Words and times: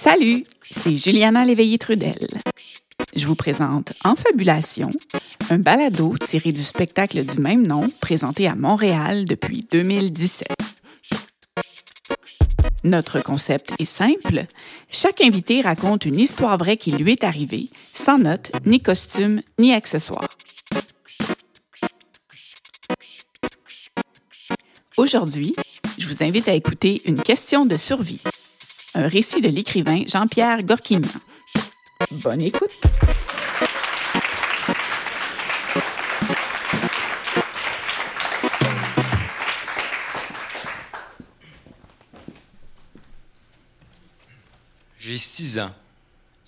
Salut, 0.00 0.44
c'est 0.62 0.94
Juliana 0.94 1.44
Léveillé-Trudel. 1.44 2.28
Je 3.16 3.26
vous 3.26 3.34
présente 3.34 3.94
Enfabulation, 4.04 4.90
un 5.50 5.58
balado 5.58 6.14
tiré 6.24 6.52
du 6.52 6.62
spectacle 6.62 7.24
du 7.24 7.38
même 7.40 7.66
nom 7.66 7.88
présenté 8.00 8.46
à 8.46 8.54
Montréal 8.54 9.24
depuis 9.24 9.66
2017. 9.72 10.46
Notre 12.84 13.20
concept 13.20 13.72
est 13.80 13.84
simple. 13.84 14.44
Chaque 14.88 15.20
invité 15.20 15.62
raconte 15.62 16.04
une 16.04 16.20
histoire 16.20 16.56
vraie 16.58 16.76
qui 16.76 16.92
lui 16.92 17.10
est 17.10 17.24
arrivée, 17.24 17.66
sans 17.92 18.18
notes, 18.18 18.52
ni 18.66 18.78
costume, 18.78 19.40
ni 19.58 19.74
accessoires. 19.74 20.28
Aujourd'hui, 24.96 25.56
je 25.98 26.08
vous 26.08 26.22
invite 26.22 26.46
à 26.48 26.54
écouter 26.54 27.02
une 27.04 27.20
question 27.20 27.66
de 27.66 27.76
survie, 27.76 28.22
un 28.98 29.06
récit 29.06 29.40
de 29.40 29.48
l'écrivain 29.48 30.02
Jean-Pierre 30.08 30.64
Gorquignan. 30.64 31.08
Bonne 32.10 32.42
écoute! 32.42 32.80
J'ai 44.98 45.16
six 45.16 45.60
ans 45.60 45.70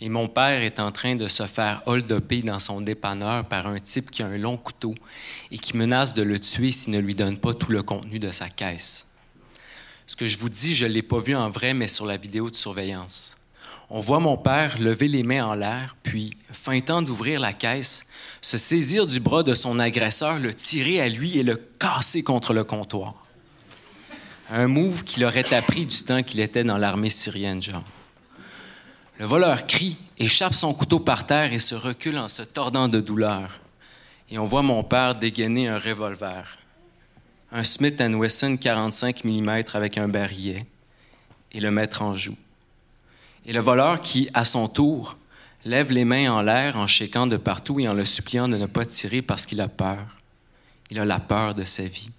et 0.00 0.08
mon 0.08 0.26
père 0.26 0.62
est 0.62 0.80
en 0.80 0.90
train 0.90 1.14
de 1.14 1.28
se 1.28 1.44
faire 1.44 1.82
hold 1.86 2.12
dans 2.44 2.58
son 2.58 2.80
dépanneur 2.80 3.44
par 3.44 3.68
un 3.68 3.78
type 3.78 4.10
qui 4.10 4.24
a 4.24 4.26
un 4.26 4.38
long 4.38 4.56
couteau 4.56 4.94
et 5.52 5.58
qui 5.58 5.76
menace 5.76 6.14
de 6.14 6.22
le 6.22 6.40
tuer 6.40 6.72
s'il 6.72 6.94
ne 6.94 6.98
lui 6.98 7.14
donne 7.14 7.38
pas 7.38 7.54
tout 7.54 7.70
le 7.70 7.84
contenu 7.84 8.18
de 8.18 8.32
sa 8.32 8.48
caisse. 8.48 9.09
Ce 10.10 10.16
que 10.16 10.26
je 10.26 10.38
vous 10.38 10.48
dis, 10.48 10.74
je 10.74 10.86
ne 10.86 10.90
l'ai 10.90 11.04
pas 11.04 11.20
vu 11.20 11.36
en 11.36 11.48
vrai, 11.50 11.72
mais 11.72 11.86
sur 11.86 12.04
la 12.04 12.16
vidéo 12.16 12.50
de 12.50 12.56
surveillance. 12.56 13.36
On 13.90 14.00
voit 14.00 14.18
mon 14.18 14.36
père 14.36 14.76
lever 14.80 15.06
les 15.06 15.22
mains 15.22 15.44
en 15.44 15.54
l'air, 15.54 15.94
puis, 16.02 16.32
feintant 16.50 17.00
d'ouvrir 17.00 17.38
la 17.38 17.52
caisse, 17.52 18.08
se 18.40 18.58
saisir 18.58 19.06
du 19.06 19.20
bras 19.20 19.44
de 19.44 19.54
son 19.54 19.78
agresseur, 19.78 20.40
le 20.40 20.52
tirer 20.52 21.00
à 21.00 21.08
lui 21.08 21.38
et 21.38 21.44
le 21.44 21.54
casser 21.54 22.24
contre 22.24 22.54
le 22.54 22.64
comptoir. 22.64 23.14
Un 24.50 24.66
move 24.66 25.04
qu'il 25.04 25.24
aurait 25.24 25.54
appris 25.54 25.86
du 25.86 26.02
temps 26.02 26.24
qu'il 26.24 26.40
était 26.40 26.64
dans 26.64 26.76
l'armée 26.76 27.08
syrienne, 27.08 27.62
genre. 27.62 27.84
Le 29.20 29.26
voleur 29.26 29.64
crie, 29.64 29.96
échappe 30.18 30.54
son 30.54 30.74
couteau 30.74 30.98
par 30.98 31.24
terre 31.24 31.52
et 31.52 31.60
se 31.60 31.76
recule 31.76 32.18
en 32.18 32.26
se 32.26 32.42
tordant 32.42 32.88
de 32.88 32.98
douleur. 32.98 33.60
Et 34.28 34.40
on 34.40 34.44
voit 34.44 34.62
mon 34.62 34.82
père 34.82 35.14
dégainer 35.14 35.68
un 35.68 35.78
revolver, 35.78 36.58
un 37.52 37.64
Smith 37.64 38.00
Wesson 38.00 38.56
45 38.56 39.24
mm 39.24 39.62
avec 39.74 39.98
un 39.98 40.08
barillet, 40.08 40.64
et 41.52 41.60
le 41.60 41.70
mettre 41.70 42.02
en 42.02 42.14
joue. 42.14 42.36
Et 43.46 43.52
le 43.52 43.60
voleur 43.60 44.00
qui, 44.00 44.28
à 44.34 44.44
son 44.44 44.68
tour, 44.68 45.16
lève 45.64 45.90
les 45.90 46.04
mains 46.04 46.30
en 46.30 46.42
l'air 46.42 46.76
en 46.76 46.86
chéquant 46.86 47.26
de 47.26 47.36
partout 47.36 47.80
et 47.80 47.88
en 47.88 47.94
le 47.94 48.04
suppliant 48.04 48.48
de 48.48 48.56
ne 48.56 48.66
pas 48.66 48.84
tirer 48.84 49.22
parce 49.22 49.46
qu'il 49.46 49.60
a 49.60 49.68
peur. 49.68 50.16
Il 50.90 51.00
a 51.00 51.04
la 51.04 51.18
peur 51.18 51.54
de 51.54 51.64
sa 51.64 51.84
vie. 51.84 52.10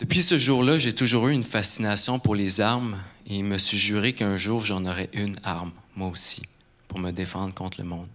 Depuis 0.00 0.22
ce 0.22 0.36
jour-là, 0.36 0.78
j'ai 0.78 0.92
toujours 0.92 1.28
eu 1.28 1.32
une 1.32 1.44
fascination 1.44 2.18
pour 2.18 2.34
les 2.34 2.60
armes 2.60 2.98
et 3.28 3.42
me 3.42 3.58
suis 3.58 3.78
juré 3.78 4.12
qu'un 4.12 4.36
jour 4.36 4.60
j'en 4.60 4.84
aurais 4.84 5.10
une 5.12 5.34
arme, 5.44 5.72
moi 5.94 6.08
aussi, 6.08 6.42
pour 6.88 6.98
me 6.98 7.12
défendre 7.12 7.54
contre 7.54 7.80
le 7.80 7.86
monde. 7.86 8.08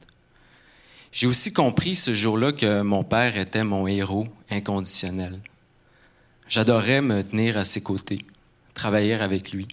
J'ai 1.18 1.26
aussi 1.26 1.52
compris 1.52 1.96
ce 1.96 2.14
jour-là 2.14 2.52
que 2.52 2.84
mon 2.84 3.04
père 3.04 3.38
était 3.38 3.64
mon 3.64 3.88
héros 3.88 4.28
inconditionnel. 4.52 5.40
J'adorais 6.48 7.02
me 7.02 7.23
tenir 7.23 7.58
à 7.58 7.64
ses 7.64 7.82
côtés, 7.82 8.20
travailler 8.76 9.16
avec 9.16 9.52
lui. 9.52 9.68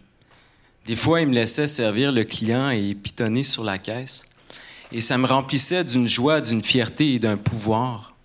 Des 0.87 0.97
fois, 0.97 1.21
il 1.21 1.29
me 1.29 1.35
laissait 1.35 1.69
servir 1.69 2.13
le 2.13 2.25
client 2.25 2.71
et 2.71 2.95
pitonner 2.95 3.45
sur 3.45 3.63
la 3.63 3.77
caisse, 3.77 4.25
et 4.91 5.03
ça 5.03 5.19
me 5.19 5.27
remplissait 5.27 5.85
d'une 5.85 6.09
joie, 6.09 6.41
d'une 6.41 6.63
fierté 6.63 7.13
et 7.13 7.19
d'un 7.19 7.37
pouvoir, 7.37 8.17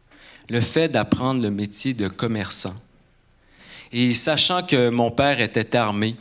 le 0.50 0.62
fait 0.62 0.88
d'apprendre 0.88 1.44
le 1.44 1.52
métier 1.52 1.94
de 1.94 2.08
commerçant 2.08 2.76
et 3.92 4.14
sachant 4.14 4.64
que 4.64 4.88
mon 4.88 5.12
père 5.12 5.42
était 5.42 5.76
armé, 5.76 6.16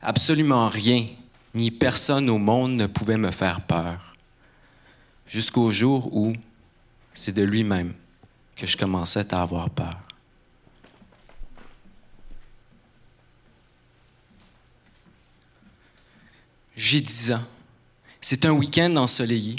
absolument 0.00 0.70
rien 0.70 1.06
ni 1.52 1.70
personne 1.70 2.30
au 2.30 2.38
monde 2.38 2.76
ne 2.76 2.86
pouvait 2.86 3.18
me 3.18 3.30
faire 3.30 3.60
peur. 3.60 4.13
Jusqu'au 5.26 5.70
jour 5.70 6.14
où 6.14 6.32
c'est 7.12 7.34
de 7.34 7.42
lui-même 7.42 7.94
que 8.56 8.66
je 8.66 8.76
commençais 8.76 9.34
à 9.34 9.42
avoir 9.42 9.70
peur. 9.70 9.94
J'ai 16.76 17.00
dix 17.00 17.32
ans. 17.32 17.42
C'est 18.20 18.44
un 18.46 18.52
week-end 18.52 18.96
ensoleillé. 18.96 19.56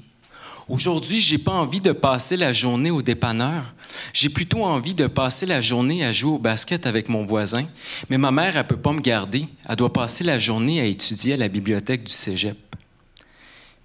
Aujourd'hui, 0.68 1.20
j'ai 1.20 1.38
pas 1.38 1.52
envie 1.52 1.80
de 1.80 1.92
passer 1.92 2.36
la 2.36 2.52
journée 2.52 2.90
au 2.90 3.03
dépanneur. 3.03 3.74
J'ai 4.12 4.30
plutôt 4.30 4.66
envie 4.66 4.96
de 4.96 5.06
passer 5.06 5.46
la 5.46 5.62
journée 5.62 6.03
à 6.03 6.12
jouer 6.12 6.32
au 6.32 6.40
basket 6.40 6.88
avec 6.88 7.08
mon 7.08 7.24
voisin. 7.24 7.66
Mais 8.09 8.18
ma 8.18 8.32
mère, 8.32 8.58
elle 8.58 8.66
peut 8.66 8.76
pas 8.76 8.92
me 8.92 9.02
garder. 9.02 9.47
Elle 9.70 9.76
doit 9.76 9.94
passer 9.94 10.24
la 10.24 10.40
journée 10.40 10.82
à 10.82 10.86
étudier 10.86 11.36
à 11.36 11.38
la 11.38 11.47
bibliothèque 11.47 12.03
du 12.03 12.12
cégep. 12.12 12.58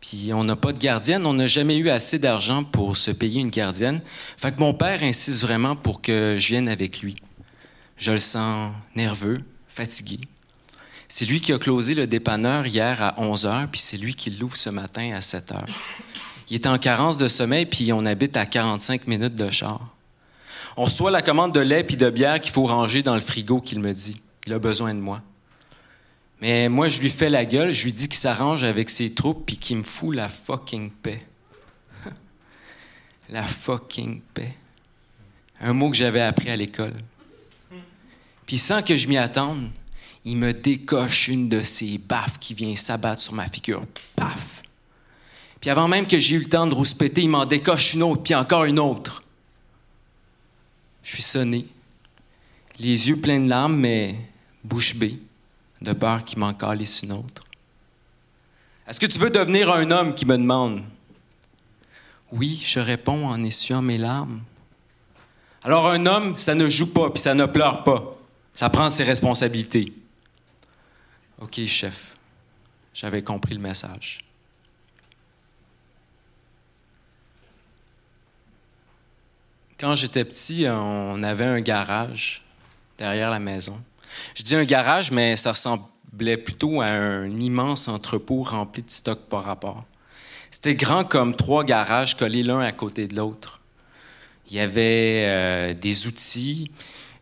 Puis 0.00 0.32
on 0.32 0.44
n'a 0.44 0.56
pas 0.56 0.72
de 0.72 0.78
gardienne, 0.78 1.26
on 1.26 1.34
n'a 1.34 1.46
jamais 1.46 1.76
eu 1.76 1.90
assez 1.90 2.18
d'argent 2.18 2.64
pour 2.64 2.96
se 2.96 3.10
payer 3.10 3.40
une 3.40 3.50
gardienne. 3.50 4.00
Fait 4.36 4.52
que 4.52 4.60
mon 4.60 4.72
père 4.72 5.02
insiste 5.02 5.42
vraiment 5.42 5.76
pour 5.76 6.00
que 6.00 6.36
je 6.38 6.48
vienne 6.48 6.68
avec 6.68 7.00
lui. 7.00 7.14
Je 7.96 8.12
le 8.12 8.18
sens 8.18 8.72
nerveux, 8.96 9.38
fatigué. 9.68 10.18
C'est 11.08 11.26
lui 11.26 11.40
qui 11.40 11.52
a 11.52 11.58
closé 11.58 11.94
le 11.94 12.06
dépanneur 12.06 12.66
hier 12.66 13.02
à 13.02 13.14
11 13.20 13.46
h, 13.46 13.66
puis 13.66 13.80
c'est 13.80 13.96
lui 13.96 14.14
qui 14.14 14.30
l'ouvre 14.30 14.56
ce 14.56 14.70
matin 14.70 15.12
à 15.14 15.20
7 15.20 15.52
h. 15.52 15.56
Il 16.48 16.54
est 16.54 16.66
en 16.66 16.78
carence 16.78 17.18
de 17.18 17.28
sommeil, 17.28 17.66
puis 17.66 17.92
on 17.92 18.06
habite 18.06 18.36
à 18.36 18.46
45 18.46 19.06
minutes 19.06 19.34
de 19.34 19.50
char. 19.50 19.88
On 20.76 20.84
reçoit 20.84 21.10
la 21.10 21.20
commande 21.20 21.52
de 21.52 21.60
lait 21.60 21.84
puis 21.84 21.96
de 21.96 22.08
bière 22.08 22.40
qu'il 22.40 22.52
faut 22.52 22.64
ranger 22.64 23.02
dans 23.02 23.14
le 23.14 23.20
frigo, 23.20 23.60
qu'il 23.60 23.80
me 23.80 23.92
dit. 23.92 24.20
Il 24.46 24.52
a 24.52 24.58
besoin 24.58 24.94
de 24.94 25.00
moi. 25.00 25.20
Mais 26.40 26.68
moi, 26.68 26.88
je 26.88 27.00
lui 27.00 27.10
fais 27.10 27.28
la 27.28 27.44
gueule, 27.44 27.70
je 27.70 27.84
lui 27.84 27.92
dis 27.92 28.08
qu'il 28.08 28.18
s'arrange 28.18 28.64
avec 28.64 28.88
ses 28.88 29.14
troupes 29.14 29.44
puis 29.44 29.56
qu'il 29.56 29.76
me 29.78 29.82
fout 29.82 30.14
la 30.14 30.28
fucking 30.28 30.90
paix. 30.90 31.18
la 33.28 33.44
fucking 33.44 34.22
paix. 34.32 34.48
Un 35.60 35.74
mot 35.74 35.90
que 35.90 35.96
j'avais 35.96 36.22
appris 36.22 36.48
à 36.48 36.56
l'école. 36.56 36.94
Puis 38.46 38.56
sans 38.56 38.82
que 38.82 38.96
je 38.96 39.06
m'y 39.06 39.18
attende, 39.18 39.68
il 40.24 40.36
me 40.36 40.52
décoche 40.52 41.28
une 41.28 41.48
de 41.48 41.62
ses 41.62 41.98
baffes 41.98 42.38
qui 42.38 42.54
vient 42.54 42.74
s'abattre 42.74 43.20
sur 43.20 43.34
ma 43.34 43.46
figure. 43.46 43.84
Paf! 44.16 44.62
Puis 45.60 45.68
avant 45.68 45.88
même 45.88 46.06
que 46.06 46.18
j'ai 46.18 46.36
eu 46.36 46.40
le 46.40 46.48
temps 46.48 46.66
de 46.66 46.74
rouspéter, 46.74 47.22
il 47.22 47.28
m'en 47.28 47.44
décoche 47.44 47.94
une 47.94 48.02
autre, 48.02 48.22
puis 48.22 48.34
encore 48.34 48.64
une 48.64 48.78
autre. 48.78 49.22
Je 51.02 51.14
suis 51.14 51.22
sonné, 51.22 51.66
les 52.78 53.08
yeux 53.08 53.16
pleins 53.16 53.40
de 53.40 53.48
larmes, 53.48 53.76
mais 53.76 54.16
bouche 54.64 54.94
bée, 54.96 55.18
de 55.82 55.92
peur 55.92 56.24
qu'il 56.24 56.38
m'en 56.38 56.52
calisse 56.54 57.02
une 57.02 57.12
autre. 57.12 57.44
Est-ce 58.86 59.00
que 59.00 59.06
tu 59.06 59.18
veux 59.18 59.30
devenir 59.30 59.70
un 59.72 59.90
homme? 59.90 60.14
Qui 60.14 60.26
me 60.26 60.36
demande? 60.36 60.82
Oui, 62.32 62.62
je 62.64 62.80
réponds 62.80 63.26
en 63.26 63.42
essuyant 63.42 63.82
mes 63.82 63.98
larmes. 63.98 64.40
Alors 65.62 65.88
un 65.88 66.06
homme, 66.06 66.36
ça 66.36 66.54
ne 66.54 66.68
joue 66.68 66.92
pas, 66.92 67.10
puis 67.10 67.22
ça 67.22 67.34
ne 67.34 67.46
pleure 67.46 67.84
pas. 67.84 68.16
Ça 68.54 68.70
prend 68.70 68.88
ses 68.88 69.04
responsabilités. 69.04 69.92
OK, 71.40 71.64
chef, 71.64 72.14
j'avais 72.92 73.22
compris 73.22 73.54
le 73.54 73.60
message. 73.60 74.20
Quand 79.78 79.94
j'étais 79.94 80.24
petit, 80.24 80.66
on 80.68 81.22
avait 81.22 81.46
un 81.46 81.60
garage 81.60 82.42
derrière 82.98 83.30
la 83.30 83.38
maison. 83.38 83.80
Je 84.34 84.42
dis 84.42 84.54
un 84.54 84.64
garage, 84.64 85.10
mais 85.10 85.36
ça 85.36 85.52
ressemblait 85.52 86.36
plutôt 86.36 86.80
à 86.80 86.86
un 86.86 87.30
immense 87.36 87.88
entrepôt 87.88 88.42
rempli 88.42 88.82
de 88.82 88.90
stocks 88.90 89.28
par 89.28 89.44
rapport. 89.44 89.84
C'était 90.50 90.74
grand 90.74 91.04
comme 91.04 91.36
trois 91.36 91.64
garages 91.64 92.16
collés 92.16 92.42
l'un 92.42 92.60
à 92.60 92.72
côté 92.72 93.06
de 93.06 93.16
l'autre. 93.16 93.60
Il 94.50 94.56
y 94.56 94.60
avait 94.60 95.26
euh, 95.28 95.74
des 95.74 96.08
outils, 96.08 96.72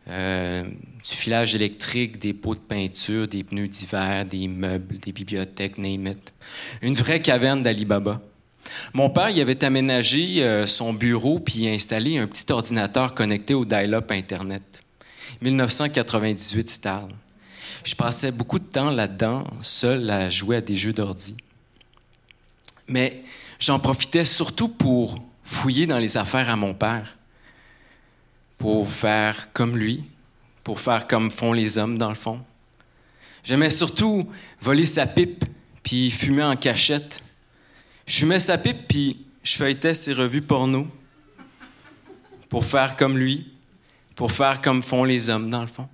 euh, 0.07 0.63
du 0.63 1.15
filage 1.15 1.53
électrique, 1.53 2.17
des 2.17 2.33
pots 2.33 2.55
de 2.55 2.59
peinture, 2.59 3.27
des 3.27 3.43
pneus 3.43 3.67
d'hiver, 3.67 4.25
des 4.25 4.47
meubles, 4.47 4.97
des 4.97 5.11
bibliothèques, 5.11 5.77
name 5.77 6.07
it. 6.07 6.33
Une 6.81 6.95
vraie 6.95 7.21
caverne 7.21 7.61
d'Alibaba. 7.61 8.19
Mon 8.93 9.11
père 9.11 9.29
y 9.29 9.41
avait 9.41 9.63
aménagé 9.63 10.43
euh, 10.43 10.65
son 10.65 10.93
bureau 10.93 11.39
puis 11.39 11.67
installé 11.67 12.17
un 12.17 12.27
petit 12.27 12.51
ordinateur 12.51 13.13
connecté 13.13 13.53
au 13.53 13.65
dial-up 13.65 14.11
Internet. 14.11 14.81
1998 15.41 16.69
style. 16.69 17.15
Je 17.83 17.95
passais 17.95 18.31
beaucoup 18.31 18.59
de 18.59 18.65
temps 18.65 18.89
là-dedans, 18.89 19.45
seul 19.61 20.09
à 20.09 20.29
jouer 20.29 20.57
à 20.57 20.61
des 20.61 20.75
jeux 20.75 20.93
d'ordi. 20.93 21.35
Mais 22.87 23.23
j'en 23.59 23.79
profitais 23.79 24.25
surtout 24.25 24.69
pour 24.69 25.23
fouiller 25.43 25.87
dans 25.87 25.97
les 25.97 26.17
affaires 26.17 26.49
à 26.49 26.55
mon 26.55 26.73
père, 26.73 27.17
pour 28.57 28.89
faire 28.89 29.49
comme 29.53 29.77
lui, 29.77 30.03
pour 30.63 30.79
faire 30.79 31.07
comme 31.07 31.31
font 31.31 31.53
les 31.53 31.77
hommes 31.77 31.97
dans 31.97 32.09
le 32.09 32.15
fond. 32.15 32.41
J'aimais 33.43 33.69
surtout 33.69 34.29
voler 34.61 34.85
sa 34.85 35.07
pipe 35.07 35.45
puis 35.81 36.11
fumer 36.11 36.43
en 36.43 36.55
cachette. 36.55 37.23
Je 38.05 38.17
fumais 38.17 38.39
sa 38.39 38.57
pipe 38.57 38.87
puis 38.87 39.25
je 39.43 39.55
feuilletais 39.55 39.93
ses 39.93 40.13
revues 40.13 40.41
porno 40.41 40.87
pour 42.49 42.65
faire 42.65 42.97
comme 42.97 43.17
lui, 43.17 43.51
pour 44.19 44.33
faire 44.33 44.59
comme 44.59 44.83
font 44.83 45.05
les 45.05 45.29
hommes 45.29 45.49
dans 45.49 45.61
le 45.61 45.67
fond. 45.67 45.87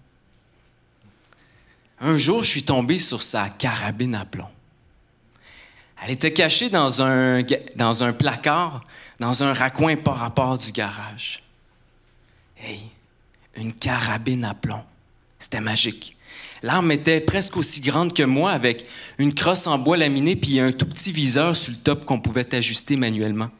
Un 2.01 2.17
jour, 2.17 2.41
je 2.41 2.49
suis 2.49 2.63
tombé 2.63 2.97
sur 2.97 3.21
sa 3.21 3.49
carabine 3.49 4.15
à 4.15 4.25
plomb. 4.25 4.47
Elle 6.01 6.09
était 6.09 6.33
cachée 6.33 6.71
dans 6.71 7.03
un, 7.03 7.43
placard, 8.17 8.83
dans 9.19 9.43
un 9.43 9.53
raccoin 9.53 9.95
par 9.95 10.17
rapport 10.17 10.57
du 10.57 10.71
garage. 10.71 11.43
Hey, 12.57 12.79
une 13.57 13.71
carabine 13.71 14.43
à 14.43 14.55
plomb. 14.55 14.83
C'était 15.37 15.61
magique. 15.61 16.17
L'arme 16.63 16.93
était 16.93 17.21
presque 17.21 17.57
aussi 17.57 17.79
grande 17.79 18.11
que 18.11 18.23
moi, 18.23 18.53
avec 18.53 18.87
une 19.19 19.35
crosse 19.35 19.67
en 19.67 19.77
bois 19.77 19.97
laminé 19.97 20.35
puis 20.35 20.59
un 20.59 20.71
tout 20.71 20.87
petit 20.87 21.11
viseur 21.11 21.55
sur 21.55 21.73
le 21.73 21.77
top 21.77 22.05
qu'on 22.05 22.19
pouvait 22.19 22.55
ajuster 22.55 22.95
manuellement. 22.95 23.51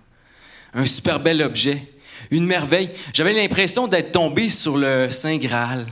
Un 0.74 0.88
super 0.88 1.20
bel 1.20 1.44
objet, 1.44 1.88
une 2.32 2.46
merveille. 2.46 2.90
J'avais 3.14 3.34
l'impression 3.34 3.88
d'être 3.88 4.12
tombé 4.12 4.50
sur 4.50 4.78
le 4.78 5.10
Saint 5.12 5.38
Graal. 5.38 5.86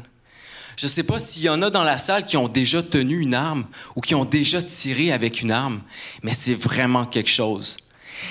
Je 0.75 0.85
ne 0.85 0.89
sais 0.89 1.03
pas 1.03 1.19
s'il 1.19 1.43
y 1.43 1.49
en 1.49 1.61
a 1.61 1.69
dans 1.69 1.83
la 1.83 1.97
salle 1.97 2.25
qui 2.25 2.37
ont 2.37 2.47
déjà 2.47 2.81
tenu 2.81 3.19
une 3.19 3.33
arme 3.33 3.65
ou 3.95 4.01
qui 4.01 4.15
ont 4.15 4.25
déjà 4.25 4.61
tiré 4.61 5.11
avec 5.11 5.41
une 5.41 5.51
arme, 5.51 5.81
mais 6.23 6.33
c'est 6.33 6.55
vraiment 6.55 7.05
quelque 7.05 7.29
chose. 7.29 7.77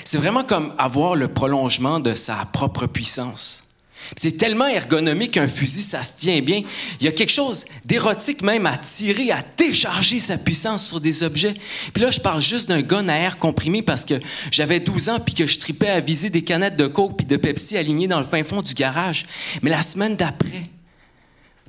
C'est 0.05 0.19
vraiment 0.19 0.45
comme 0.45 0.75
avoir 0.79 1.15
le 1.15 1.29
prolongement 1.29 2.01
de 2.01 2.15
sa 2.15 2.45
propre 2.53 2.87
puissance. 2.87 3.72
C'est 4.17 4.37
tellement 4.37 4.67
ergonomique 4.67 5.33
qu'un 5.33 5.49
fusil, 5.49 5.81
ça 5.81 6.03
se 6.03 6.17
tient 6.17 6.41
bien. 6.41 6.63
Il 7.01 7.05
y 7.05 7.09
a 7.09 7.13
quelque 7.13 7.33
chose 7.33 7.65
d'érotique 7.85 8.43
même 8.43 8.67
à 8.67 8.77
tirer, 8.77 9.31
à 9.31 9.45
décharger 9.57 10.19
sa 10.19 10.39
puissance 10.39 10.87
sur 10.87 11.01
des 11.01 11.23
objets. 11.23 11.55
Puis 11.93 12.03
là, 12.03 12.11
je 12.11 12.21
parle 12.21 12.41
juste 12.41 12.69
d'un 12.69 12.83
gun 12.83 13.09
à 13.09 13.15
air 13.15 13.39
comprimé 13.39 13.83
parce 13.83 14.05
que 14.05 14.15
j'avais 14.51 14.81
12 14.81 15.09
ans 15.09 15.21
puis 15.21 15.35
que 15.35 15.47
je 15.47 15.59
tripais 15.59 15.91
à 15.91 16.01
viser 16.01 16.31
des 16.31 16.43
canettes 16.43 16.77
de 16.77 16.87
Coke 16.87 17.17
puis 17.17 17.27
de 17.27 17.37
Pepsi 17.37 17.77
alignées 17.77 18.09
dans 18.09 18.21
le 18.21 18.27
fin 18.27 18.45
fond 18.45 18.63
du 18.63 18.75
garage. 18.75 19.27
Mais 19.63 19.71
la 19.71 19.83
semaine 19.83 20.17
d'après, 20.17 20.69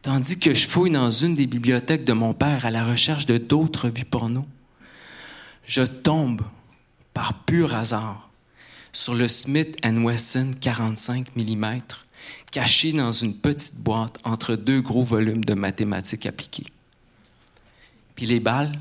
tandis 0.01 0.39
que 0.39 0.53
je 0.53 0.67
fouille 0.67 0.91
dans 0.91 1.11
une 1.11 1.35
des 1.35 1.47
bibliothèques 1.47 2.03
de 2.03 2.13
mon 2.13 2.33
père 2.33 2.65
à 2.65 2.71
la 2.71 2.83
recherche 2.83 3.25
de 3.25 3.37
d'autres 3.37 3.89
vues 3.89 4.05
porno, 4.05 4.45
je 5.65 5.83
tombe 5.83 6.41
par 7.13 7.45
pur 7.45 7.73
hasard 7.73 8.29
sur 8.91 9.15
le 9.15 9.27
Smith 9.27 9.77
Wesson 9.83 10.51
45 10.59 11.35
mm 11.35 11.81
caché 12.51 12.93
dans 12.93 13.11
une 13.11 13.35
petite 13.35 13.81
boîte 13.81 14.19
entre 14.23 14.55
deux 14.55 14.81
gros 14.81 15.03
volumes 15.03 15.43
de 15.43 15.53
mathématiques 15.53 16.25
appliquées. 16.25 16.67
Puis 18.15 18.25
les 18.25 18.39
balles 18.39 18.71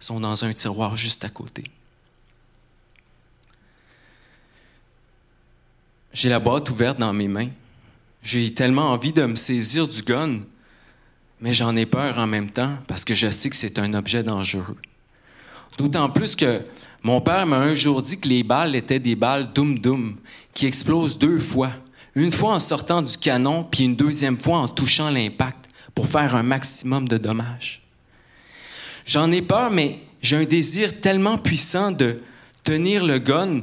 sont 0.00 0.20
dans 0.20 0.44
un 0.44 0.52
tiroir 0.52 0.96
juste 0.96 1.24
à 1.24 1.28
côté. 1.28 1.62
J'ai 6.12 6.28
la 6.28 6.38
boîte 6.38 6.70
ouverte 6.70 6.98
dans 6.98 7.12
mes 7.12 7.28
mains 7.28 7.50
j'ai 8.26 8.52
tellement 8.52 8.90
envie 8.90 9.12
de 9.12 9.24
me 9.24 9.36
saisir 9.36 9.86
du 9.86 10.02
gun, 10.02 10.40
mais 11.40 11.54
j'en 11.54 11.76
ai 11.76 11.86
peur 11.86 12.18
en 12.18 12.26
même 12.26 12.50
temps 12.50 12.76
parce 12.88 13.04
que 13.04 13.14
je 13.14 13.30
sais 13.30 13.48
que 13.48 13.54
c'est 13.54 13.78
un 13.78 13.94
objet 13.94 14.24
dangereux. 14.24 14.76
D'autant 15.78 16.10
plus 16.10 16.34
que 16.34 16.58
mon 17.04 17.20
père 17.20 17.46
m'a 17.46 17.58
un 17.58 17.76
jour 17.76 18.02
dit 18.02 18.18
que 18.18 18.26
les 18.26 18.42
balles 18.42 18.74
étaient 18.74 18.98
des 18.98 19.14
balles 19.14 19.52
doum-doum 19.52 20.16
qui 20.52 20.66
explosent 20.66 21.18
deux 21.18 21.38
fois. 21.38 21.70
Une 22.16 22.32
fois 22.32 22.54
en 22.54 22.58
sortant 22.58 23.02
du 23.02 23.16
canon, 23.18 23.62
puis 23.62 23.84
une 23.84 23.94
deuxième 23.94 24.38
fois 24.38 24.58
en 24.58 24.68
touchant 24.68 25.10
l'impact 25.10 25.66
pour 25.94 26.08
faire 26.08 26.34
un 26.34 26.42
maximum 26.42 27.06
de 27.06 27.18
dommages. 27.18 27.82
J'en 29.04 29.30
ai 29.30 29.42
peur, 29.42 29.70
mais 29.70 30.00
j'ai 30.22 30.36
un 30.36 30.44
désir 30.44 31.00
tellement 31.00 31.36
puissant 31.36 31.92
de 31.92 32.16
tenir 32.64 33.04
le 33.04 33.18
gun 33.18 33.60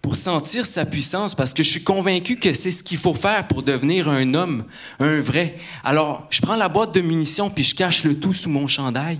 pour 0.00 0.14
sentir 0.16 0.66
sa 0.66 0.86
puissance, 0.86 1.34
parce 1.34 1.52
que 1.52 1.62
je 1.62 1.70
suis 1.70 1.82
convaincu 1.82 2.36
que 2.36 2.52
c'est 2.52 2.70
ce 2.70 2.82
qu'il 2.82 2.98
faut 2.98 3.14
faire 3.14 3.48
pour 3.48 3.62
devenir 3.62 4.08
un 4.08 4.34
homme, 4.34 4.64
un 5.00 5.18
vrai. 5.20 5.50
Alors, 5.82 6.26
je 6.30 6.42
prends 6.42 6.56
la 6.56 6.68
boîte 6.68 6.94
de 6.94 7.00
munitions, 7.00 7.50
puis 7.50 7.64
je 7.64 7.74
cache 7.74 8.04
le 8.04 8.20
tout 8.20 8.34
sous 8.34 8.50
mon 8.50 8.66
chandail, 8.66 9.18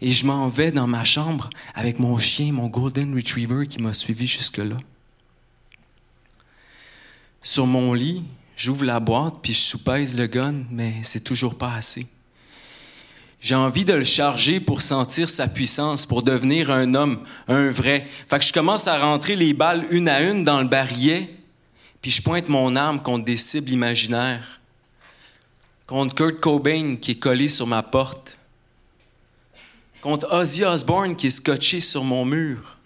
et 0.00 0.10
je 0.10 0.24
m'en 0.24 0.48
vais 0.48 0.70
dans 0.70 0.86
ma 0.86 1.04
chambre 1.04 1.50
avec 1.74 1.98
mon 1.98 2.16
chien, 2.16 2.52
mon 2.52 2.68
Golden 2.68 3.14
Retriever 3.14 3.66
qui 3.66 3.82
m'a 3.82 3.92
suivi 3.92 4.26
jusque-là. 4.26 4.76
Sur 7.42 7.66
mon 7.66 7.94
lit, 7.94 8.22
j'ouvre 8.56 8.84
la 8.84 9.00
boîte, 9.00 9.36
puis 9.42 9.52
je 9.52 9.60
soupèse 9.60 10.16
le 10.16 10.26
gun, 10.26 10.64
mais 10.70 10.94
c'est 11.02 11.24
toujours 11.24 11.56
pas 11.56 11.72
assez. 11.72 12.06
J'ai 13.40 13.54
envie 13.54 13.86
de 13.86 13.94
le 13.94 14.04
charger 14.04 14.60
pour 14.60 14.82
sentir 14.82 15.30
sa 15.30 15.48
puissance, 15.48 16.04
pour 16.04 16.22
devenir 16.22 16.70
un 16.70 16.94
homme, 16.94 17.24
un 17.48 17.70
vrai. 17.70 18.06
Fait 18.28 18.38
que 18.38 18.44
je 18.44 18.52
commence 18.52 18.86
à 18.86 18.98
rentrer 18.98 19.34
les 19.34 19.54
balles 19.54 19.86
une 19.90 20.10
à 20.10 20.20
une 20.20 20.44
dans 20.44 20.60
le 20.60 20.68
barillet, 20.68 21.34
puis 22.02 22.10
je 22.10 22.20
pointe 22.20 22.50
mon 22.50 22.76
arme 22.76 23.00
contre 23.00 23.24
des 23.24 23.38
cibles 23.38 23.70
imaginaires. 23.70 24.60
Contre 25.86 26.14
Kurt 26.14 26.40
Cobain 26.40 26.96
qui 26.96 27.12
est 27.12 27.18
collé 27.18 27.48
sur 27.48 27.66
ma 27.66 27.82
porte. 27.82 28.36
Contre 30.02 30.32
Ozzy 30.32 30.64
Osbourne 30.64 31.16
qui 31.16 31.28
est 31.28 31.30
scotché 31.30 31.80
sur 31.80 32.04
mon 32.04 32.26
mur. 32.26 32.76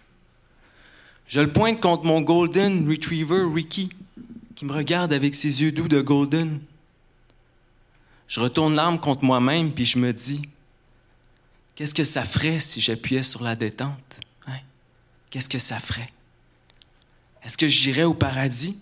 Je 1.26 1.40
le 1.40 1.50
pointe 1.50 1.80
contre 1.80 2.04
mon 2.04 2.20
Golden 2.20 2.88
Retriever 2.88 3.44
Ricky 3.52 3.90
qui 4.54 4.64
me 4.64 4.72
regarde 4.72 5.12
avec 5.12 5.34
ses 5.34 5.62
yeux 5.62 5.72
doux 5.72 5.88
de 5.88 6.00
Golden. 6.00 6.60
Je 8.28 8.40
retourne 8.40 8.74
l'arme 8.74 8.98
contre 8.98 9.24
moi-même, 9.24 9.72
puis 9.72 9.84
je 9.84 9.98
me 9.98 10.12
dis, 10.12 10.42
qu'est-ce 11.74 11.94
que 11.94 12.04
ça 12.04 12.24
ferait 12.24 12.60
si 12.60 12.80
j'appuyais 12.80 13.22
sur 13.22 13.42
la 13.42 13.56
détente? 13.56 14.18
Hein? 14.46 14.58
Qu'est-ce 15.30 15.48
que 15.48 15.58
ça 15.58 15.78
ferait? 15.78 16.08
Est-ce 17.42 17.58
que 17.58 17.68
j'irais 17.68 18.04
au 18.04 18.14
paradis? 18.14 18.78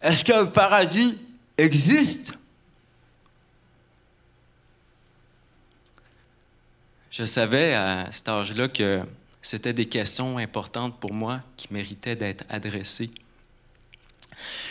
Est-ce 0.00 0.24
qu'un 0.24 0.46
paradis 0.46 1.18
existe? 1.56 2.38
Je 7.10 7.24
savais 7.24 7.74
à 7.74 8.10
cet 8.10 8.28
âge-là 8.28 8.68
que 8.68 9.04
c'était 9.42 9.72
des 9.72 9.86
questions 9.86 10.38
importantes 10.38 10.98
pour 11.00 11.12
moi 11.12 11.40
qui 11.56 11.68
méritaient 11.72 12.16
d'être 12.16 12.44
adressées. 12.48 13.10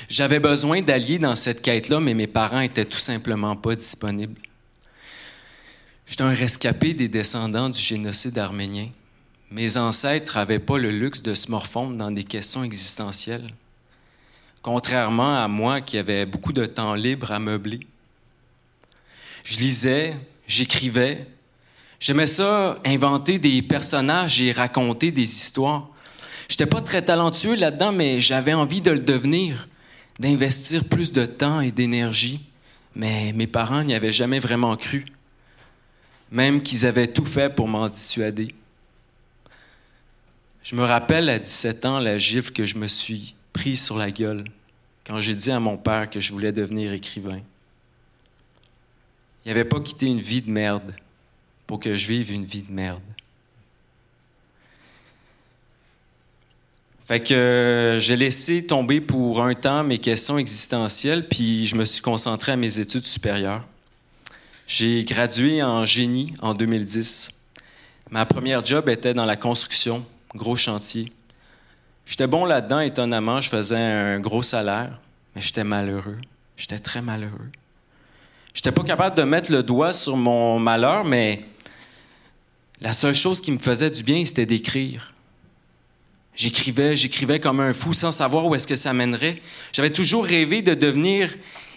J'avais 0.10 0.39
besoin 0.39 0.81
d'alliés 0.81 1.19
dans 1.19 1.36
cette 1.36 1.61
quête-là, 1.61 1.99
mais 1.99 2.14
mes 2.14 2.28
parents 2.28 2.61
étaient 2.61 2.85
tout 2.85 2.97
simplement 2.97 3.56
pas 3.56 3.76
disponibles. 3.76 4.40
J'étais 6.06 6.23
un 6.23 6.33
rescapé 6.33 6.94
des 6.94 7.07
descendants 7.07 7.69
du 7.69 7.80
génocide 7.80 8.38
arménien. 8.38 8.90
Mes 9.52 9.78
ancêtres 9.78 10.38
n'avaient 10.38 10.59
pas 10.59 10.78
le 10.78 10.90
luxe 10.90 11.21
de 11.21 11.33
se 11.33 11.52
morfondre 11.52 11.95
dans 11.95 12.11
des 12.11 12.23
questions 12.23 12.64
existentielles, 12.64 13.47
contrairement 14.61 15.44
à 15.44 15.47
moi 15.47 15.81
qui 15.81 15.97
avais 15.97 16.26
beaucoup 16.26 16.54
de 16.54 16.66
temps 16.66 16.94
libre 16.94 17.31
à 17.31 17.40
meubler. 17.40 17.80
Je 19.44 19.57
lisais, 19.57 20.16
j'écrivais. 20.47 21.28
J'aimais 21.99 22.27
ça, 22.27 22.79
inventer 22.85 23.39
des 23.39 23.61
personnages 23.61 24.39
et 24.41 24.53
raconter 24.53 25.11
des 25.11 25.23
histoires. 25.23 25.89
J'étais 26.47 26.65
pas 26.65 26.81
très 26.81 27.01
talentueux 27.01 27.56
là-dedans, 27.56 27.91
mais 27.91 28.21
j'avais 28.21 28.53
envie 28.53 28.79
de 28.79 28.91
le 28.91 28.99
devenir, 28.99 29.68
d'investir 30.18 30.85
plus 30.85 31.11
de 31.11 31.25
temps 31.25 31.59
et 31.59 31.71
d'énergie. 31.71 32.45
Mais 32.95 33.33
mes 33.33 33.47
parents 33.47 33.83
n'y 33.83 33.94
avaient 33.94 34.13
jamais 34.13 34.39
vraiment 34.39 34.77
cru, 34.77 35.03
même 36.31 36.63
qu'ils 36.63 36.85
avaient 36.85 37.07
tout 37.07 37.25
fait 37.25 37.53
pour 37.53 37.68
m'en 37.68 37.89
dissuader. 37.89 38.47
Je 40.63 40.75
me 40.75 40.83
rappelle 40.83 41.29
à 41.29 41.37
17 41.37 41.85
ans 41.85 41.99
la 41.99 42.18
gifle 42.18 42.53
que 42.53 42.65
je 42.65 42.77
me 42.77 42.87
suis 42.87 43.35
pris 43.51 43.75
sur 43.75 43.97
la 43.97 44.09
gueule 44.09 44.44
quand 45.06 45.19
j'ai 45.19 45.35
dit 45.35 45.51
à 45.51 45.59
mon 45.59 45.77
père 45.77 46.09
que 46.09 46.19
je 46.19 46.31
voulais 46.31 46.51
devenir 46.51 46.94
écrivain. 46.94 47.41
Il 49.44 49.49
n'avait 49.49 49.65
pas 49.65 49.79
quitté 49.79 50.06
une 50.06 50.21
vie 50.21 50.41
de 50.41 50.51
merde 50.51 50.94
pour 51.69 51.80
que 51.80 51.94
je 51.94 52.07
vive 52.07 52.31
une 52.31 52.45
vie 52.45 52.64
de 52.64 52.71
merde. 52.71 52.99
Fait 56.99 57.19
que 57.19 57.31
euh, 57.31 57.99
j'ai 57.99 58.16
laissé 58.16 58.66
tomber 58.66 59.02
pour 59.02 59.44
un 59.44 59.54
temps 59.54 59.83
mes 59.83 59.99
questions 59.99 60.40
existentielles, 60.40 61.28
puis 61.28 61.68
je 61.68 61.76
me 61.76 61.85
suis 61.85 62.02
concentré 62.02 62.54
à 62.54 62.56
mes 62.56 62.80
études 62.80 63.06
supérieures. 63.06 63.68
J'ai 64.66 65.04
gradué 65.04 65.61
en 65.61 65.85
génie 65.85 66.33
en 66.42 66.56
2010. 66.56 67.30
Ma 68.09 68.26
première 68.26 68.66
job 68.66 68.90
était 68.90 69.14
dans 69.14 69.26
la 69.26 69.35
construction, 69.35 70.04
gros 70.33 70.56
chantier. 70.56 71.14
J'étais 72.07 72.26
bon 72.26 72.45
là-dedans, 72.45 72.80
étonnamment, 72.80 73.42
je 73.42 73.49
faisais 73.49 73.78
un 73.78 74.19
gros 74.19 74.42
salaire, 74.42 74.99
mais 75.35 75.42
j'étais 75.42 75.64
malheureux. 75.64 76.18
J'étais 76.57 76.80
très 76.80 77.04
malheureux. 77.04 77.52
J'étais 78.56 78.71
pas 78.71 78.83
capable 78.83 79.16
de 79.16 79.21
mettre 79.21 79.52
le 79.52 79.61
doigt 79.61 79.94
sur 79.94 80.18
mon 80.18 80.57
malheur, 80.57 81.06
mais 81.06 81.45
la 82.81 82.94
seule 82.94 83.16
chose 83.16 83.42
qui 83.42 83.52
me 83.52 83.57
faisait 83.57 83.90
du 83.90 84.04
bien, 84.04 84.24
c'était 84.24 84.45
d'écrire. 84.45 85.14
J'écrivais, 86.36 86.95
j'écrivais 86.95 87.40
comme 87.40 87.59
un 87.59 87.74
fou 87.74 87.94
sans 87.94 88.12
savoir 88.12 88.45
où 88.45 88.56
est-ce 88.56 88.68
que 88.68 88.78
ça 88.78 88.94
mènerait. 88.94 89.42
J'avais 89.74 89.90
toujours 89.90 90.26
rêvé 90.26 90.62
de 90.62 90.74
devenir 90.74 91.30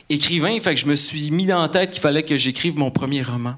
écrivain, 0.08 0.58
fait 0.60 0.74
que 0.74 0.80
je 0.80 0.86
me 0.86 0.94
suis 0.94 1.30
mis 1.32 1.46
dans 1.46 1.60
la 1.60 1.68
tête 1.68 1.90
qu'il 1.90 2.00
fallait 2.00 2.22
que 2.22 2.36
j'écrive 2.36 2.78
mon 2.78 2.92
premier 2.92 3.22
roman. 3.22 3.56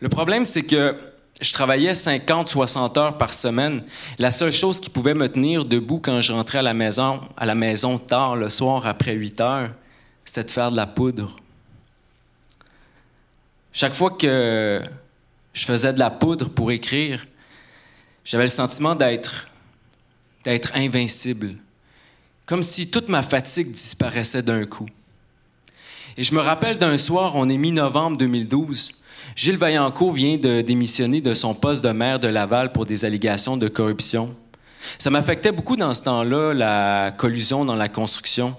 Le 0.00 0.08
problème, 0.08 0.44
c'est 0.44 0.64
que 0.64 0.96
je 1.40 1.52
travaillais 1.52 1.94
50, 1.94 2.48
60 2.48 2.96
heures 2.96 3.18
par 3.18 3.32
semaine. 3.32 3.80
La 4.18 4.32
seule 4.32 4.52
chose 4.52 4.80
qui 4.80 4.90
pouvait 4.90 5.14
me 5.14 5.28
tenir 5.28 5.64
debout 5.64 6.00
quand 6.00 6.20
je 6.20 6.32
rentrais 6.32 6.58
à 6.58 6.62
la 6.62 6.74
maison, 6.74 7.20
à 7.36 7.46
la 7.46 7.54
maison 7.54 7.98
tard 7.98 8.34
le 8.34 8.48
soir 8.48 8.86
après 8.86 9.12
8 9.12 9.40
heures, 9.40 9.70
c'était 10.24 10.44
de 10.44 10.50
faire 10.50 10.72
de 10.72 10.76
la 10.76 10.86
poudre. 10.86 11.36
Chaque 13.72 13.94
fois 13.94 14.10
que 14.10 14.82
je 15.58 15.64
faisais 15.64 15.92
de 15.92 15.98
la 15.98 16.10
poudre 16.10 16.48
pour 16.48 16.70
écrire, 16.70 17.26
j'avais 18.24 18.44
le 18.44 18.48
sentiment 18.48 18.94
d'être 18.94 19.48
invincible, 20.74 21.50
comme 22.46 22.62
si 22.62 22.92
toute 22.92 23.08
ma 23.08 23.24
fatigue 23.24 23.72
disparaissait 23.72 24.42
d'un 24.42 24.64
coup. 24.66 24.86
Et 26.16 26.22
je 26.22 26.32
me 26.32 26.40
rappelle 26.40 26.78
d'un 26.78 26.96
soir, 26.96 27.32
on 27.34 27.48
est 27.48 27.56
mi-novembre 27.56 28.16
2012, 28.18 29.02
Gilles 29.34 29.56
Vaillancourt 29.56 30.12
vient 30.12 30.36
de 30.36 30.60
démissionner 30.60 31.20
de 31.20 31.34
son 31.34 31.54
poste 31.54 31.82
de 31.82 31.90
maire 31.90 32.20
de 32.20 32.28
Laval 32.28 32.70
pour 32.70 32.86
des 32.86 33.04
allégations 33.04 33.56
de 33.56 33.66
corruption. 33.66 34.32
Ça 34.96 35.10
m'affectait 35.10 35.50
beaucoup 35.50 35.74
dans 35.74 35.92
ce 35.92 36.04
temps-là, 36.04 36.54
la 36.54 37.10
collusion 37.10 37.64
dans 37.64 37.74
la 37.74 37.88
construction. 37.88 38.54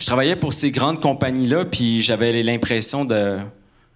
Je 0.00 0.06
travaillais 0.06 0.34
pour 0.34 0.52
ces 0.52 0.72
grandes 0.72 1.00
compagnies-là, 1.00 1.66
puis 1.66 2.02
j'avais 2.02 2.42
l'impression 2.42 3.04
de 3.04 3.38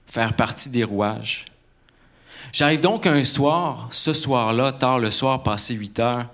faire 0.06 0.36
partie 0.36 0.68
des 0.68 0.84
rouages. 0.84 1.44
J'arrive 2.52 2.80
donc 2.80 3.06
un 3.06 3.24
soir, 3.24 3.88
ce 3.90 4.12
soir-là, 4.12 4.72
tard 4.72 4.98
le 4.98 5.10
soir, 5.10 5.42
passé 5.42 5.74
8 5.74 6.00
heures, 6.00 6.26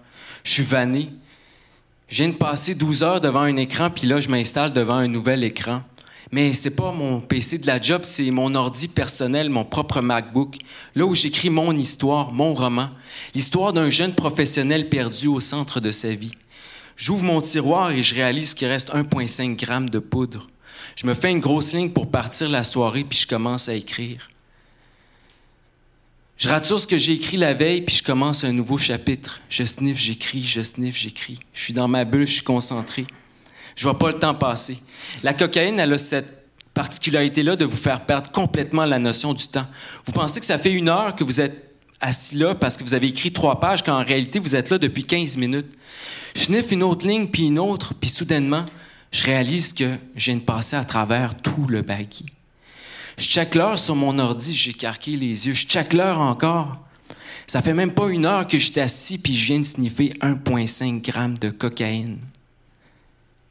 je 0.44 0.52
suis 0.52 0.62
vanné. 0.62 1.10
Je 2.08 2.22
viens 2.22 2.28
de 2.28 2.36
passer 2.36 2.74
12 2.74 3.02
heures 3.02 3.20
devant 3.20 3.40
un 3.40 3.56
écran, 3.56 3.90
puis 3.90 4.06
là, 4.06 4.20
je 4.20 4.28
m'installe 4.28 4.72
devant 4.72 4.96
un 4.96 5.08
nouvel 5.08 5.44
écran 5.44 5.82
mais 6.32 6.54
c'est 6.54 6.74
pas 6.74 6.92
mon 6.92 7.20
PC 7.20 7.58
de 7.58 7.66
la 7.66 7.78
job, 7.78 8.00
c'est 8.04 8.30
mon 8.30 8.54
ordi 8.54 8.88
personnel, 8.88 9.50
mon 9.50 9.66
propre 9.66 10.00
MacBook, 10.00 10.56
là 10.94 11.04
où 11.04 11.14
j'écris 11.14 11.50
mon 11.50 11.76
histoire, 11.76 12.32
mon 12.32 12.54
roman, 12.54 12.88
l'histoire 13.34 13.74
d'un 13.74 13.90
jeune 13.90 14.14
professionnel 14.14 14.88
perdu 14.88 15.26
au 15.26 15.40
centre 15.40 15.78
de 15.78 15.90
sa 15.90 16.14
vie. 16.14 16.32
J'ouvre 16.96 17.24
mon 17.24 17.42
tiroir 17.42 17.90
et 17.90 18.02
je 18.02 18.14
réalise 18.14 18.54
qu'il 18.54 18.68
reste 18.68 18.94
1,5 18.94 19.60
g 19.60 19.90
de 19.90 19.98
poudre. 19.98 20.46
Je 20.96 21.06
me 21.06 21.12
fais 21.12 21.30
une 21.30 21.40
grosse 21.40 21.74
ligne 21.74 21.90
pour 21.90 22.10
partir 22.10 22.48
la 22.48 22.62
soirée, 22.62 23.04
puis 23.04 23.18
je 23.18 23.26
commence 23.26 23.68
à 23.68 23.74
écrire. 23.74 24.30
Je 26.38 26.48
rature 26.48 26.80
ce 26.80 26.86
que 26.86 26.98
j'ai 26.98 27.12
écrit 27.12 27.36
la 27.36 27.54
veille, 27.54 27.82
puis 27.82 27.96
je 27.96 28.02
commence 28.02 28.44
un 28.44 28.52
nouveau 28.52 28.78
chapitre. 28.78 29.40
Je 29.48 29.64
sniffe, 29.64 29.98
j'écris, 29.98 30.44
je 30.44 30.62
sniffe, 30.62 30.96
j'écris. 30.96 31.38
Je 31.54 31.62
suis 31.62 31.72
dans 31.72 31.88
ma 31.88 32.04
bulle, 32.04 32.26
je 32.26 32.34
suis 32.34 32.42
concentré. 32.42 33.06
Je 33.76 33.84
vois 33.84 33.98
pas 33.98 34.08
le 34.08 34.18
temps 34.18 34.34
passer. 34.34 34.78
La 35.22 35.34
cocaïne, 35.34 35.78
elle 35.78 35.92
a 35.92 35.98
cette 35.98 36.46
particularité-là 36.74 37.56
de 37.56 37.64
vous 37.64 37.76
faire 37.76 38.06
perdre 38.06 38.30
complètement 38.30 38.84
la 38.84 38.98
notion 38.98 39.34
du 39.34 39.46
temps. 39.46 39.66
Vous 40.04 40.12
pensez 40.12 40.40
que 40.40 40.46
ça 40.46 40.58
fait 40.58 40.72
une 40.72 40.88
heure 40.88 41.14
que 41.14 41.24
vous 41.24 41.40
êtes 41.40 41.70
assis 42.00 42.36
là 42.36 42.54
parce 42.54 42.76
que 42.76 42.82
vous 42.82 42.94
avez 42.94 43.08
écrit 43.08 43.32
trois 43.32 43.60
pages, 43.60 43.82
quand 43.82 43.98
en 43.98 44.04
réalité, 44.04 44.38
vous 44.38 44.56
êtes 44.56 44.70
là 44.70 44.78
depuis 44.78 45.04
15 45.04 45.36
minutes. 45.36 45.70
Je 46.34 46.42
sniffe 46.42 46.72
une 46.72 46.82
autre 46.82 47.06
ligne, 47.06 47.28
puis 47.28 47.44
une 47.44 47.58
autre, 47.58 47.94
puis 47.94 48.10
soudainement, 48.10 48.64
je 49.10 49.24
réalise 49.24 49.72
que 49.72 49.96
je 50.16 50.30
viens 50.30 50.36
de 50.36 50.44
passer 50.44 50.76
à 50.76 50.84
travers 50.84 51.36
tout 51.36 51.66
le 51.68 51.82
baggy. 51.82 52.26
Je 53.16 53.24
check 53.24 53.54
l'heure 53.54 53.78
sur 53.78 53.94
mon 53.94 54.18
ordi, 54.18 54.54
j'ai 54.54 54.72
carqué 54.72 55.16
les 55.16 55.46
yeux. 55.46 55.52
Je 55.52 55.66
check 55.66 55.92
l'heure 55.92 56.20
encore. 56.20 56.78
Ça 57.46 57.60
fait 57.60 57.74
même 57.74 57.92
pas 57.92 58.08
une 58.08 58.24
heure 58.24 58.46
que 58.46 58.58
j'étais 58.58 58.80
assis, 58.80 59.18
puis 59.18 59.34
je 59.34 59.46
viens 59.46 59.60
de 59.60 59.64
sniffer 59.64 60.14
1,5 60.20 61.04
g 61.04 61.38
de 61.38 61.50
cocaïne. 61.50 62.18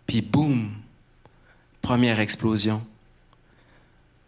Puis 0.07 0.21
boum, 0.21 0.71
première 1.81 2.19
explosion. 2.19 2.83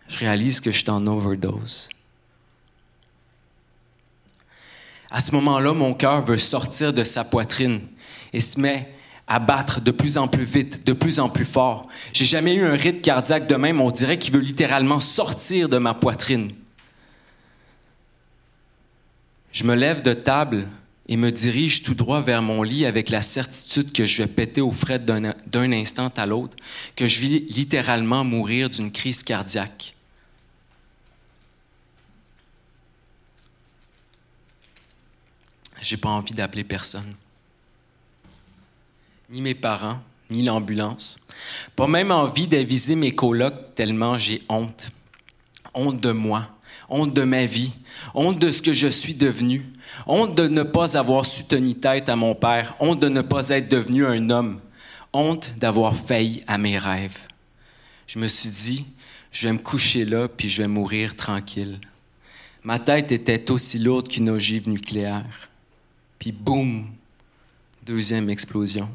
Je 0.07 0.19
réalise 0.19 0.59
que 0.59 0.71
je 0.71 0.77
suis 0.77 0.89
en 0.89 1.05
overdose. 1.07 1.89
À 5.09 5.21
ce 5.21 5.31
moment-là, 5.31 5.73
mon 5.73 5.93
cœur 5.93 6.25
veut 6.25 6.37
sortir 6.37 6.93
de 6.93 7.03
sa 7.03 7.23
poitrine 7.23 7.81
et 8.31 8.39
se 8.39 8.59
met 8.59 8.92
à 9.27 9.39
battre 9.39 9.81
de 9.81 9.91
plus 9.91 10.17
en 10.17 10.27
plus 10.27 10.43
vite, 10.43 10.85
de 10.85 10.93
plus 10.93 11.19
en 11.19 11.29
plus 11.29 11.45
fort. 11.45 11.87
J'ai 12.11 12.25
jamais 12.25 12.55
eu 12.55 12.65
un 12.65 12.75
rythme 12.75 13.01
cardiaque 13.01 13.47
de 13.47 13.55
même, 13.55 13.81
on 13.81 13.91
dirait 13.91 14.19
qu'il 14.19 14.33
veut 14.33 14.41
littéralement 14.41 14.99
sortir 14.99 15.69
de 15.69 15.77
ma 15.77 15.93
poitrine. 15.93 16.51
Je 19.51 19.63
me 19.65 19.75
lève 19.75 20.01
de 20.01 20.13
table 20.13 20.67
et 21.07 21.17
me 21.17 21.31
dirige 21.31 21.83
tout 21.83 21.93
droit 21.93 22.21
vers 22.21 22.41
mon 22.41 22.63
lit 22.63 22.85
avec 22.85 23.09
la 23.09 23.21
certitude 23.21 23.93
que 23.93 24.05
je 24.05 24.23
vais 24.23 24.27
péter 24.27 24.61
au 24.61 24.71
fret 24.71 24.99
d'un 24.99 25.71
instant 25.71 26.11
à 26.17 26.25
l'autre, 26.25 26.57
que 26.95 27.07
je 27.07 27.21
vais 27.21 27.27
littéralement 27.49 28.23
mourir 28.23 28.69
d'une 28.69 28.91
crise 28.91 29.21
cardiaque. 29.23 29.95
J'ai 35.81 35.97
pas 35.97 36.09
envie 36.09 36.33
d'appeler 36.33 36.63
personne. 36.63 37.15
Ni 39.33 39.41
mes 39.41 39.55
parents, 39.55 39.99
ni 40.29 40.43
l'ambulance. 40.43 41.17
Pas 41.75 41.87
même 41.87 42.11
envie 42.11 42.45
d'aviser 42.47 42.95
mes 42.95 43.15
colocs 43.15 43.73
tellement 43.73 44.15
j'ai 44.15 44.43
honte. 44.47 44.91
Honte 45.73 45.99
de 45.99 46.11
moi, 46.11 46.47
honte 46.87 47.15
de 47.15 47.23
ma 47.23 47.47
vie, 47.47 47.71
honte 48.13 48.37
de 48.37 48.51
ce 48.51 48.61
que 48.61 48.73
je 48.73 48.87
suis 48.87 49.15
devenu, 49.15 49.65
honte 50.05 50.35
de 50.35 50.47
ne 50.47 50.61
pas 50.61 50.99
avoir 50.99 51.25
su 51.25 51.45
tenir 51.45 51.79
tête 51.81 52.09
à 52.09 52.15
mon 52.15 52.35
père, 52.35 52.75
honte 52.79 52.99
de 52.99 53.09
ne 53.09 53.21
pas 53.21 53.49
être 53.49 53.69
devenu 53.69 54.05
un 54.05 54.29
homme, 54.29 54.59
honte 55.13 55.55
d'avoir 55.57 55.95
failli 55.95 56.43
à 56.45 56.59
mes 56.59 56.77
rêves. 56.77 57.17
Je 58.05 58.19
me 58.19 58.27
suis 58.27 58.49
dit, 58.49 58.85
je 59.31 59.47
vais 59.47 59.53
me 59.53 59.57
coucher 59.57 60.05
là, 60.05 60.27
puis 60.27 60.47
je 60.47 60.61
vais 60.61 60.67
mourir 60.67 61.15
tranquille. 61.15 61.79
Ma 62.61 62.77
tête 62.77 63.11
était 63.11 63.49
aussi 63.49 63.79
lourde 63.79 64.09
qu'une 64.09 64.29
ogive 64.29 64.69
nucléaire. 64.69 65.49
Puis 66.19 66.31
boum, 66.31 66.85
deuxième 67.83 68.29
explosion. 68.29 68.87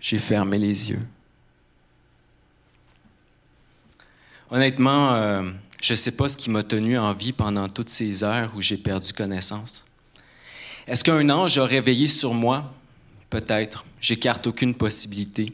J'ai 0.00 0.18
fermé 0.18 0.58
les 0.58 0.90
yeux. 0.90 1.00
Honnêtement, 4.50 5.12
euh, 5.14 5.50
je 5.82 5.92
ne 5.92 5.96
sais 5.96 6.12
pas 6.12 6.28
ce 6.28 6.36
qui 6.36 6.50
m'a 6.50 6.62
tenu 6.62 6.96
en 6.98 7.12
vie 7.12 7.32
pendant 7.32 7.68
toutes 7.68 7.88
ces 7.88 8.22
heures 8.22 8.52
où 8.56 8.62
j'ai 8.62 8.76
perdu 8.76 9.12
connaissance. 9.12 9.84
Est-ce 10.86 11.02
qu'un 11.02 11.28
ange 11.30 11.58
a 11.58 11.64
réveillé 11.64 12.06
sur 12.06 12.32
moi? 12.32 12.72
Peut-être. 13.28 13.84
J'écarte 14.00 14.46
aucune 14.46 14.74
possibilité. 14.74 15.52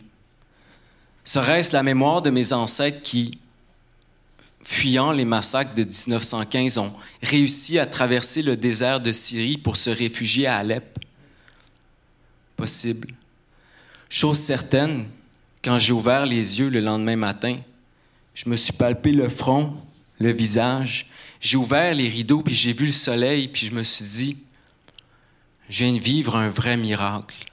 Serait-ce 1.24 1.72
la 1.72 1.82
mémoire 1.82 2.20
de 2.20 2.30
mes 2.30 2.52
ancêtres 2.52 3.02
qui, 3.02 3.38
fuyant 4.62 5.12
les 5.12 5.24
massacres 5.24 5.74
de 5.74 5.84
1915, 5.84 6.78
ont 6.78 6.92
réussi 7.22 7.78
à 7.78 7.86
traverser 7.86 8.42
le 8.42 8.56
désert 8.56 9.00
de 9.00 9.12
Syrie 9.12 9.56
pour 9.56 9.76
se 9.76 9.88
réfugier 9.88 10.46
à 10.46 10.56
Alep? 10.56 10.98
Possible. 12.56 13.08
Chose 14.14 14.36
certaine, 14.36 15.06
quand 15.64 15.78
j'ai 15.78 15.94
ouvert 15.94 16.26
les 16.26 16.58
yeux 16.60 16.68
le 16.68 16.80
lendemain 16.80 17.16
matin, 17.16 17.56
je 18.34 18.50
me 18.50 18.56
suis 18.56 18.74
palpé 18.74 19.10
le 19.10 19.30
front 19.30 19.74
le 20.20 20.30
visage. 20.30 21.10
J'ai 21.40 21.56
ouvert 21.56 21.94
les 21.94 22.10
rideaux, 22.10 22.42
puis 22.42 22.54
j'ai 22.54 22.74
vu 22.74 22.84
le 22.84 22.92
soleil, 22.92 23.48
puis 23.48 23.66
je 23.66 23.74
me 23.74 23.82
suis 23.82 24.04
dit, 24.04 24.36
je 25.70 25.84
viens 25.84 25.94
de 25.94 25.98
vivre 25.98 26.36
un 26.36 26.50
vrai 26.50 26.76
miracle. 26.76 27.46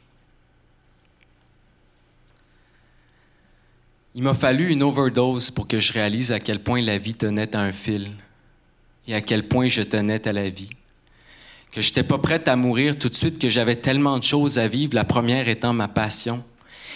Il 4.14 4.24
m'a 4.24 4.34
fallu 4.34 4.70
une 4.70 4.84
overdose 4.84 5.52
pour 5.52 5.66
que 5.66 5.80
je 5.80 5.94
réalise 5.94 6.34
à 6.34 6.42
quel 6.42 6.62
point 6.62 6.82
la 6.82 6.98
vie 6.98 7.14
tenait 7.14 7.56
à 7.56 7.62
un 7.62 7.72
fil 7.72 8.12
et 9.08 9.16
à 9.16 9.22
quel 9.22 9.48
point 9.48 9.70
je 9.70 9.82
tenais 9.82 10.28
à 10.28 10.34
la 10.34 10.50
vie. 10.50 10.70
Que 11.72 11.82
je 11.82 11.90
n'étais 11.90 12.04
pas 12.04 12.18
prête 12.18 12.48
à 12.48 12.56
mourir 12.56 12.98
tout 12.98 13.10
de 13.10 13.16
suite, 13.16 13.40
que 13.40 13.50
j'avais 13.50 13.76
tellement 13.76 14.18
de 14.18 14.24
choses 14.24 14.58
à 14.58 14.68
vivre, 14.68 14.96
la 14.96 15.06
première 15.06 15.48
étant 15.48 15.74
ma 15.74 15.88
passion. 15.88 16.44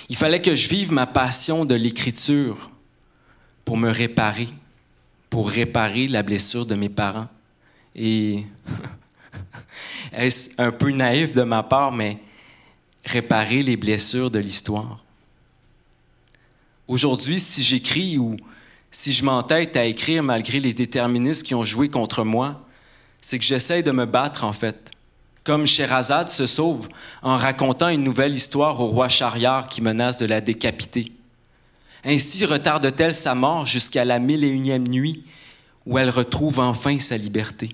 Il 0.09 0.15
fallait 0.15 0.41
que 0.41 0.55
je 0.55 0.67
vive 0.67 0.91
ma 0.91 1.05
passion 1.05 1.65
de 1.65 1.75
l'écriture 1.75 2.71
pour 3.65 3.77
me 3.77 3.89
réparer, 3.89 4.47
pour 5.29 5.49
réparer 5.49 6.07
la 6.07 6.23
blessure 6.23 6.65
de 6.65 6.75
mes 6.75 6.89
parents. 6.89 7.29
Et 7.95 8.43
est-ce 10.13 10.61
un 10.61 10.71
peu 10.71 10.91
naïf 10.91 11.33
de 11.33 11.43
ma 11.43 11.63
part, 11.63 11.91
mais 11.91 12.17
réparer 13.05 13.63
les 13.63 13.77
blessures 13.77 14.31
de 14.31 14.39
l'histoire? 14.39 15.03
Aujourd'hui, 16.87 17.39
si 17.39 17.63
j'écris 17.63 18.17
ou 18.17 18.35
si 18.91 19.13
je 19.13 19.23
m'entête 19.23 19.77
à 19.77 19.85
écrire 19.85 20.21
malgré 20.21 20.59
les 20.59 20.73
déterministes 20.73 21.43
qui 21.43 21.55
ont 21.55 21.63
joué 21.63 21.89
contre 21.89 22.23
moi, 22.23 22.63
c'est 23.23 23.39
que 23.39 23.45
j'essaie 23.45 23.83
de 23.83 23.91
me 23.91 24.05
battre 24.05 24.43
en 24.43 24.51
fait. 24.51 24.91
Comme 25.45 25.65
Sherazade 25.65 26.27
se 26.27 26.45
sauve 26.45 26.89
en 27.21 27.37
racontant 27.37 27.87
une 27.87 28.03
nouvelle 28.03 28.33
histoire 28.33 28.79
au 28.81 28.87
roi 28.87 29.07
Chariard 29.07 29.67
qui 29.67 29.81
menace 29.81 30.19
de 30.19 30.25
la 30.25 30.41
décapiter. 30.41 31.11
Ainsi 32.03 32.45
retarde-t-elle 32.45 33.15
sa 33.15 33.33
mort 33.33 33.65
jusqu'à 33.65 34.03
la 34.03 34.19
mille 34.19 34.43
et 34.43 34.49
unième 34.49 34.87
nuit 34.87 35.23
où 35.85 35.97
elle 35.97 36.09
retrouve 36.09 36.59
enfin 36.59 36.99
sa 36.99 37.15
liberté. 37.15 37.69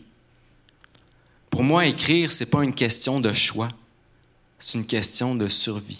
Pour 1.50 1.64
moi, 1.64 1.88
écrire, 1.88 2.32
ce 2.32 2.44
n'est 2.44 2.50
pas 2.50 2.64
une 2.64 2.76
question 2.76 3.20
de 3.20 3.34
choix, 3.34 3.70
c'est 4.60 4.78
une 4.78 4.86
question 4.86 5.34
de 5.34 5.48
survie. 5.48 6.00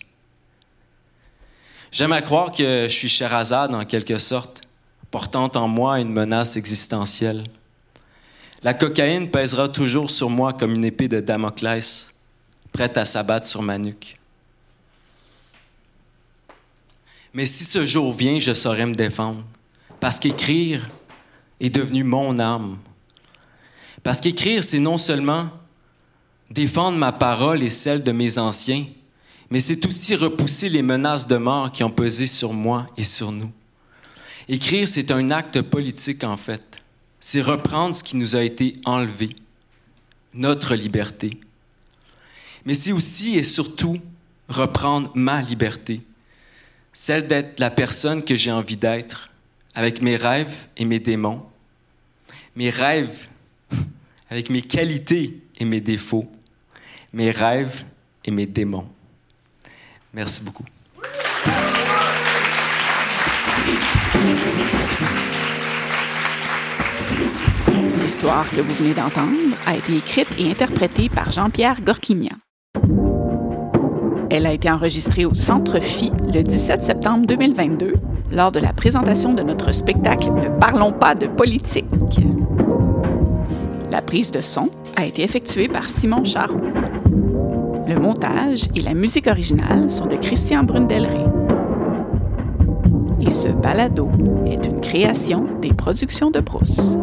J'aime 1.92 2.14
à 2.14 2.22
croire 2.22 2.52
que 2.52 2.86
je 2.88 2.94
suis 2.94 3.10
Sherazade 3.10 3.74
en 3.74 3.84
quelque 3.84 4.20
sorte, 4.20 4.62
portant 5.10 5.50
en 5.56 5.68
moi 5.68 6.00
une 6.00 6.12
menace 6.12 6.56
existentielle. 6.56 7.44
La 8.62 8.74
cocaïne 8.74 9.30
pèsera 9.30 9.70
toujours 9.70 10.12
sur 10.12 10.30
moi 10.30 10.54
comme 10.54 10.76
une 10.76 10.86
épée 10.86 11.08
de 11.08 11.22
Damoclès, 11.22 12.14
prête 12.74 12.98
à 12.98 13.06
s'abattre 13.06 13.48
sur 13.48 13.62
ma 13.62 13.78
nuque. 13.78 14.14
Mais 17.34 17.46
si 17.46 17.64
ce 17.64 17.86
jour 17.86 18.12
vient, 18.12 18.40
je 18.40 18.54
saurai 18.54 18.86
me 18.86 18.96
défendre, 18.96 19.44
parce 20.02 20.20
qu'écrire 20.20 20.88
est 21.60 21.70
devenu 21.70 22.04
mon 22.04 22.40
âme. 22.40 22.78
Parce 24.04 24.20
qu'écrire, 24.20 24.64
c'est 24.64 24.80
non 24.80 24.98
seulement 24.98 25.50
défendre 26.50 26.98
ma 26.98 27.12
parole 27.12 27.64
et 27.64 27.70
celle 27.70 28.04
de 28.04 28.12
mes 28.12 28.38
anciens, 28.38 28.86
mais 29.50 29.60
c'est 29.60 29.86
aussi 29.86 30.16
repousser 30.16 30.70
les 30.70 30.82
menaces 30.82 31.28
de 31.28 31.38
mort 31.38 31.72
qui 31.72 31.84
ont 31.84 31.90
pesé 31.90 32.28
sur 32.28 32.54
moi 32.54 32.88
et 32.98 33.04
sur 33.04 33.32
nous. 33.32 33.52
Écrire, 34.48 34.88
c'est 34.88 35.12
un 35.12 35.32
acte 35.32 35.62
politique 35.62 36.24
en 36.24 36.38
fait. 36.38 36.69
C'est 37.20 37.42
reprendre 37.42 37.94
ce 37.94 38.04
qui 38.04 38.16
nous 38.16 38.36
a 38.36 38.44
été 38.44 38.76
enlevé, 38.86 39.36
notre 40.34 40.76
liberté. 40.76 41.40
Mais 42.66 42.74
c'est 42.74 42.92
aussi 42.92 43.38
et 43.38 43.44
surtout 43.44 43.98
reprendre 44.48 45.12
ma 45.16 45.42
liberté, 45.42 46.00
celle 46.94 47.28
d'être 47.28 47.60
la 47.60 47.70
personne 47.70 48.24
que 48.24 48.36
j'ai 48.36 48.52
envie 48.52 48.78
d'être, 48.78 49.30
avec 49.76 50.02
mes 50.02 50.16
rêves 50.16 50.68
et 50.78 50.86
mes 50.86 51.00
démons, 51.00 51.46
mes 52.56 52.70
rêves 52.70 53.28
avec 54.30 54.50
mes 54.50 54.62
qualités 54.62 55.42
et 55.60 55.66
mes 55.66 55.82
défauts, 55.82 56.26
mes 57.14 57.32
rêves 57.32 57.86
et 58.26 58.32
mes 58.32 58.46
démons. 58.46 58.88
Merci 60.14 60.42
beaucoup. 60.42 60.66
L'histoire 68.02 68.50
que 68.50 68.62
vous 68.62 68.74
venez 68.76 68.94
d'entendre 68.94 69.36
a 69.68 69.76
été 69.76 69.98
écrite 69.98 70.30
et 70.40 70.50
interprétée 70.50 71.10
par 71.10 71.32
Jean-Pierre 71.32 71.82
Gorquignan. 71.82 72.36
Elle 74.30 74.46
a 74.46 74.54
été 74.54 74.70
enregistrée 74.72 75.26
au 75.26 75.34
Centre 75.34 75.80
Phi 75.80 76.12
le 76.34 76.42
17 76.42 76.86
septembre 76.86 77.28
2022 77.28 77.94
lors 78.32 78.52
de 78.52 78.60
la 78.60 78.74
présentation 78.74 79.34
de 79.34 79.42
notre 79.42 79.74
spectacle 79.74 80.32
Ne 80.32 80.50
parlons 80.60 80.94
pas 80.94 81.14
de 81.14 81.28
politique. 81.28 81.86
La 83.92 84.02
prise 84.02 84.32
de 84.32 84.42
son 84.42 84.70
a 84.96 85.06
été 85.06 85.24
effectuée 85.24 85.68
par 85.68 85.90
Simon 85.90 86.24
Charon. 86.24 86.62
Le 87.88 88.00
montage 88.00 88.68
et 88.76 88.82
la 88.82 88.94
musique 88.94 89.28
originale 89.28 89.90
sont 89.90 90.06
de 90.06 90.16
Christian 90.16 90.64
Brundelrey. 90.64 91.26
Et 93.22 93.32
ce 93.32 93.50
balado 93.50 94.10
est 94.46 94.66
une 94.66 94.80
création 94.80 95.48
des 95.62 95.74
productions 95.74 96.32
de 96.32 96.40
Brousse. 96.40 96.98